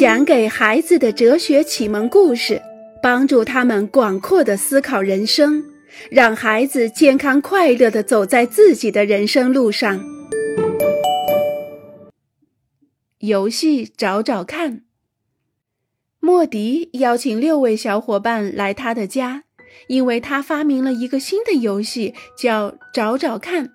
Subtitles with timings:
[0.00, 2.62] 讲给孩子的哲学启蒙故事，
[3.02, 5.62] 帮助他们广阔的思考人生，
[6.10, 10.02] 让孩子健康快乐的走在自己的人生路上。
[13.18, 14.84] 游戏找找看。
[16.18, 19.44] 莫迪邀请六位小伙伴来他的家，
[19.88, 23.68] 因为他发明了一个新的游戏，叫找找看。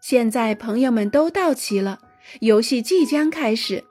[0.00, 1.98] 现在朋友们都到齐了，
[2.38, 3.82] 游戏即将开始。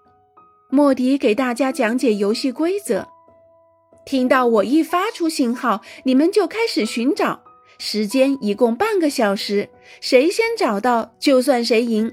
[0.75, 3.07] 莫迪给大家讲解游戏规则：
[4.05, 7.39] 听到我一发出信号，你们就开始寻找，
[7.79, 9.69] 时间一共半个小时，
[10.01, 12.11] 谁先找到就算谁赢。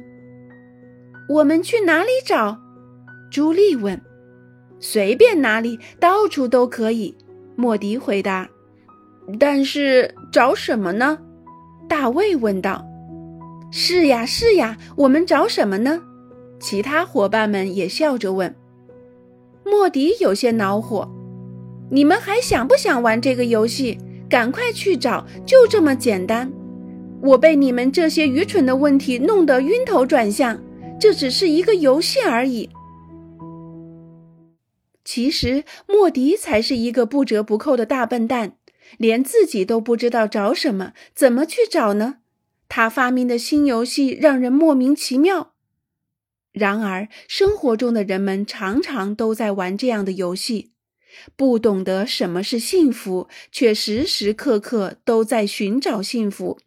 [1.29, 2.57] 我们去哪里找？
[3.33, 4.01] 朱莉问。
[4.79, 7.17] 随便哪里，到处都可以。
[7.57, 8.49] 莫迪回答。
[9.41, 11.19] 但是找什么呢？
[11.89, 12.87] 大卫问道。
[13.73, 16.01] 是呀，是呀，我们找什么呢？
[16.61, 18.55] 其他伙伴们也笑着问。
[19.65, 21.09] 莫迪有些恼火
[21.91, 23.99] ：“你们还想不想玩这个游戏？
[24.29, 26.51] 赶快去找，就这么简单。
[27.23, 30.61] 我被你们这些愚蠢的问题弄得晕头转向。
[30.99, 32.69] 这只是一个游戏而已。”
[35.05, 38.57] 其实，莫迪才是一个不折不扣的大笨蛋，
[38.99, 42.17] 连自己都不知道找什么，怎么去找呢？
[42.69, 45.52] 他发明的新游戏让人莫名其妙。
[46.53, 50.73] 然而，生活中的人们常常都在玩这样的游戏，
[51.35, 56.59] 不懂得什么是幸福，却时时刻刻都在寻找幸福。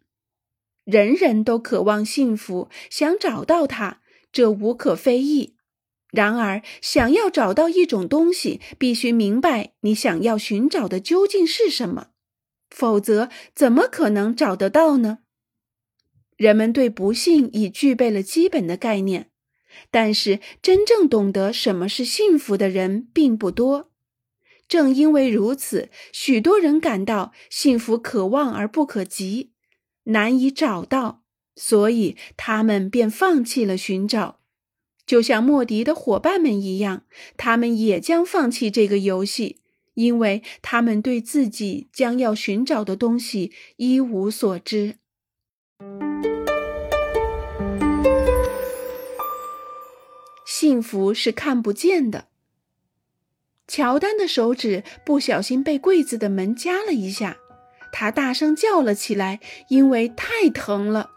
[0.84, 4.00] 人人都渴望幸福，想找到它，
[4.32, 5.54] 这无可非议。
[6.12, 12.08] 然而，想要找到一种东西，必须明白你想要寻找的究竟是什么，
[12.70, 15.18] 否则怎么可能找得到呢？
[16.36, 19.30] 人们对不幸已具备了基本的概念，
[19.90, 23.90] 但是真正懂得什么是幸福的人并不多。
[24.68, 29.52] 正因为如此，许多人感到幸福可望而不可及，
[30.04, 31.22] 难以找到，
[31.54, 34.40] 所以他们便放弃了寻找。
[35.06, 37.04] 就像莫迪的伙伴们一样，
[37.36, 39.60] 他们也将放弃这个游戏，
[39.94, 44.96] 因为他们对自己将要寻找的东西一无所知。
[50.58, 52.28] 幸福是看不见的。
[53.68, 57.36] 乔丹的手指不小心被柜子的门夹了一下，
[57.92, 61.10] 他大声叫了起来，因为太疼了。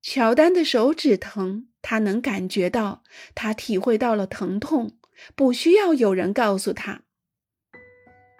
[0.00, 3.02] 乔丹的手指疼，他能感觉到，
[3.34, 4.96] 他体会到了疼痛，
[5.34, 7.02] 不需要有人告诉他。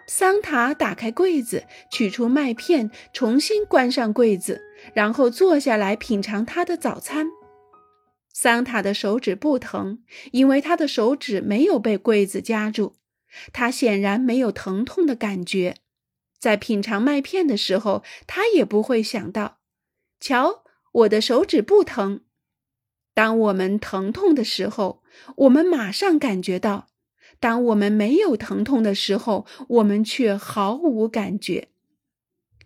[0.07, 4.63] 桑塔打开柜子，取出麦片，重新关上柜子，
[4.95, 7.27] 然后坐下来品尝他的早餐。
[8.37, 10.03] 桑塔的手指不疼，
[10.33, 12.97] 因为他的手指没有被柜子夹住。
[13.53, 15.77] 他显然没有疼痛的感觉。
[16.37, 19.59] 在品尝麦片的时候，他也不会想到：
[20.19, 22.25] 瞧，我的手指不疼。
[23.13, 25.01] 当我们疼痛的时候，
[25.37, 26.89] 我们马上感觉到；
[27.39, 31.69] 当我们没有疼痛的时候，我们却毫无感觉。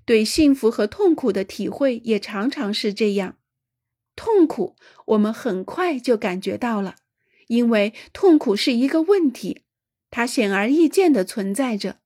[0.03, 3.35] 对幸福和痛苦的体会也常常是这样。
[4.19, 4.75] 痛苦，
[5.06, 6.97] 我们很快就感觉到了，
[7.47, 9.62] 因为痛苦是一个问题，
[10.12, 12.00] 它显而易见的存在着，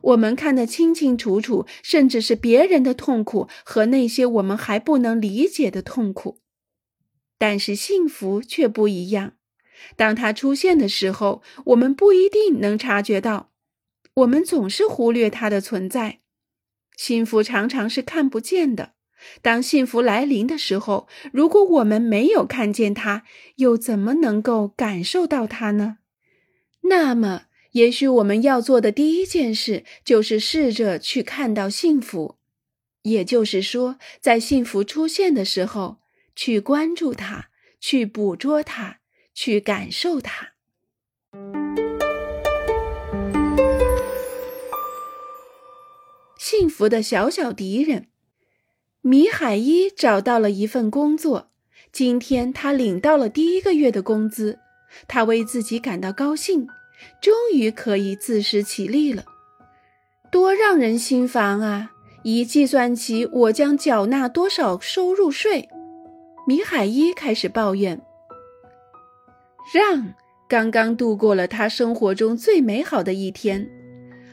[0.00, 6.40] 我们看得清清楚楚，甚至是别人的痛苦和那些我们还不能理解的痛苦。
[7.36, 9.34] 但是幸福却不一样，
[9.94, 13.50] 当它出现的时候，我们不一定能察觉到，
[14.14, 16.20] 我们总是忽略它的存在。
[16.96, 18.94] 幸福常常是看不见的。
[19.40, 23.24] 当幸福来临的时候，如果我们没有看见它，
[23.56, 25.98] 又怎么能够感受到它呢？
[26.82, 32.36] 那么，也许我们要做的第一件事就是试着去看到幸福，
[33.02, 35.98] 也就是说，在幸福出现的时候，
[36.34, 37.46] 去关注它，
[37.80, 38.98] 去捕捉它，
[39.32, 40.50] 去感受它。
[46.38, 48.11] 幸福的小小敌人。
[49.04, 51.48] 米海伊找到了一份工作，
[51.90, 54.60] 今天他领到了第一个月的工资，
[55.08, 56.68] 他为自己感到高兴，
[57.20, 59.24] 终于可以自食其力了。
[60.30, 61.90] 多让人心烦啊！
[62.22, 65.68] 一计算起我将缴纳多少收入税，
[66.46, 68.00] 米海伊开始抱怨。
[69.74, 70.14] 让
[70.48, 73.68] 刚刚度过了他生活中最美好的一天。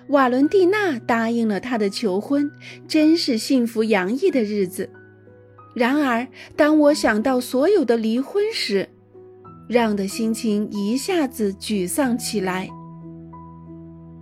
[0.10, 2.50] 瓦伦蒂娜答应了他的求婚，
[2.88, 4.90] 真是幸福洋溢的日子。
[5.76, 8.90] 然而，当我想到所有的离婚时，
[9.68, 12.68] 让的心情一下子沮丧起来。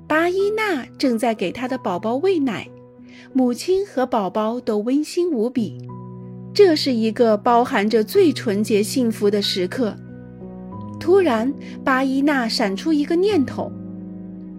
[0.10, 2.70] 巴依娜正在给她的宝宝喂奶，
[3.32, 5.78] 母亲和宝宝都温馨无比。
[6.54, 9.96] 这是一个包含着最纯洁幸福的时刻。
[11.00, 11.54] 突然，
[11.86, 13.72] 巴依娜闪出一个念头：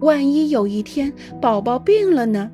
[0.01, 2.51] 万一有一天宝宝病了呢？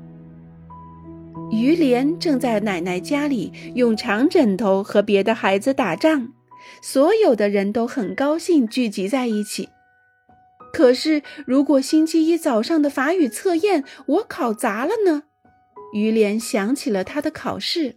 [1.52, 6.32] 于连正在奶奶家里用长枕头和别的孩子打仗，
[6.82, 9.68] 所有的人都很高兴聚集在一起。
[10.72, 15.22] 可是，如果星期一早上的法语测验我考砸了呢？
[15.94, 17.94] 于连想起了他的考试。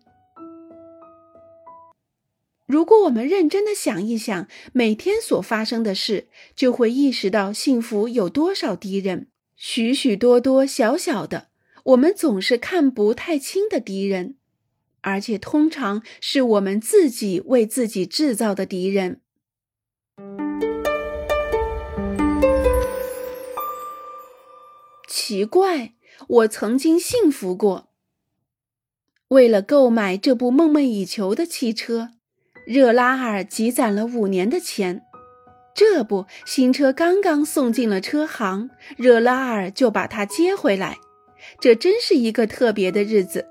[2.67, 9.27] 如果我们认真的想一想每天所发生的事，就会意识到幸福有多少敌人，
[9.61, 11.49] 许许多多小小的。
[11.83, 14.35] 我们总是看不太清的敌人，
[15.01, 19.19] 而且通常是我们自己为自己制造的敌人。
[25.09, 25.93] 奇怪，
[26.27, 27.89] 我曾经幸福过。
[29.27, 32.11] 为了购买这部梦寐以求的汽车，
[32.65, 35.03] 热拉尔积攒了五年的钱。
[35.73, 40.97] 这不新车刚刚送进了车行，热拉尔就把它接回来。
[41.59, 43.47] 这真是一个特别的日子，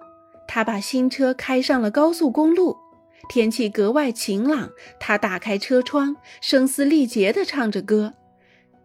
[0.46, 2.76] 他把新车开上了高速公路，
[3.30, 4.70] 天气格外晴朗。
[5.00, 8.12] 他打开车窗，声嘶力竭地唱着歌，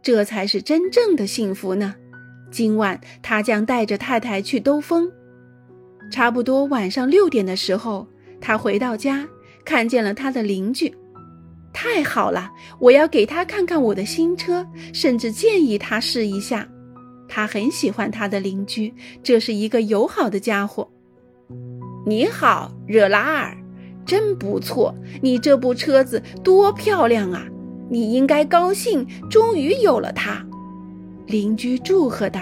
[0.02, 1.96] 这才是真正的幸福呢。
[2.50, 5.12] 今晚他将带着太太去兜风。
[6.12, 8.08] 差不多晚上六点的时候，
[8.40, 9.28] 他回到家，
[9.66, 10.96] 看见了他的邻居。
[11.74, 16.68] 太好了，我要给他看看我的新车，甚至建议他试一下。
[17.28, 18.94] 他很喜欢他的邻居，
[19.24, 20.88] 这是一个友好的家伙。
[22.06, 23.58] 你好，热拉尔，
[24.06, 24.94] 真不错。
[25.22, 27.46] 你这部车子多漂亮啊！
[27.90, 30.46] 你应该高兴，终于有了它。
[31.26, 32.42] 邻居祝贺道。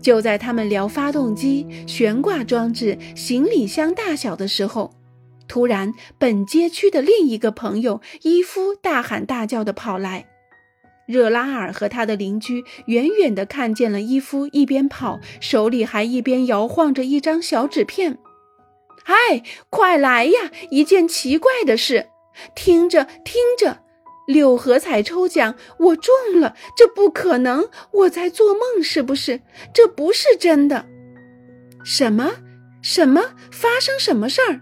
[0.00, 4.90] 就在他们聊发动机、悬挂装置、行李箱大小的时候，
[5.50, 10.28] 突然，本街区的另一个朋友伊夫大喊大叫地跑来。
[11.08, 18.16] 热拉尔和他的邻居远远地看见了伊夫一边跑，手里还一边摇晃着一张小纸片。
[19.02, 20.52] “嗨，快来呀！
[20.70, 22.06] 一件奇怪的事，
[22.54, 23.80] 听着听着，
[24.28, 26.54] 六合彩抽奖我中了！
[26.76, 29.40] 这不可能，我在做梦是不是？
[29.74, 30.86] 这不是真的。
[31.82, 32.36] 什么？
[32.80, 33.34] 什么？
[33.50, 34.60] 发生什么事儿？”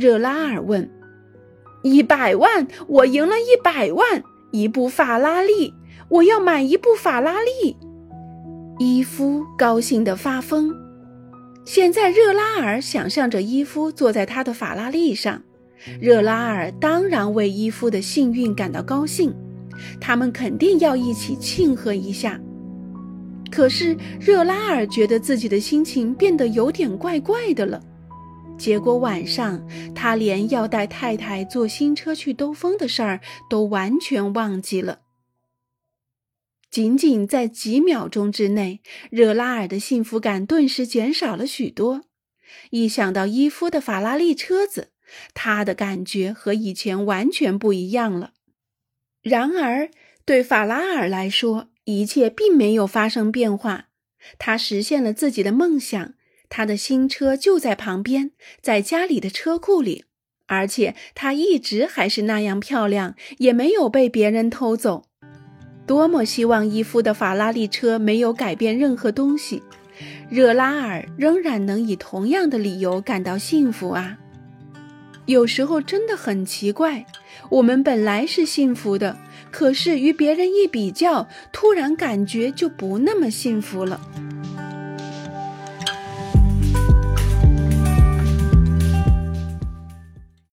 [0.00, 0.90] 热拉尔问。
[1.84, 2.66] “一百万！
[2.88, 5.74] 我赢了一百万！”一部法拉利，
[6.08, 7.76] 我要买一部法拉利。
[8.78, 10.74] 伊夫高兴得发疯。
[11.66, 15.42] 现在，热拉尔想象着伊夫坐在他的法拉利上，
[16.00, 19.34] 热拉尔当然为伊夫的幸运感到高兴。
[20.00, 22.40] 他们肯定要一起庆贺一下。
[23.50, 27.80] 可是，热拉尔觉得自己的心情变得有点怪怪的了。
[28.60, 35.00] 结果晚上，他连要带太太坐新车去兜风的事儿都完全忘记了。
[36.70, 42.02] 仅仅在几秒钟之内，热拉尔的幸福感顿时减少了许多。
[42.68, 44.90] 一想到伊夫的法拉利车子，
[45.32, 48.34] 他的感觉和以前完全不一样了。
[49.22, 49.90] 然而，
[50.26, 53.86] 对法拉尔来说，一切并没有发生变化。
[54.38, 56.12] 他实现了自己的梦想。
[56.50, 60.04] 他的新车就在旁边，在家里的车库里，
[60.46, 65.04] 而且它一直还是那样漂亮，也没有被别人偷走。
[65.86, 69.62] 多么希望伊夫的法拉利车没有改变任何东西，
[70.28, 74.18] 热拉尔仍然能以同样的理由感到幸福啊！
[75.26, 77.06] 有时候真的很奇怪，
[77.48, 79.16] 我们本来是幸福的，
[79.52, 84.00] 可是与别人一比较，突然感觉就不那么幸福了。